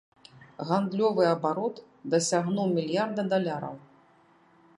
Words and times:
Гандлёвы 0.69 1.23
абарот 1.33 1.75
дасягнуў 2.15 2.67
мільярда 2.79 3.21
даляраў! 3.35 3.75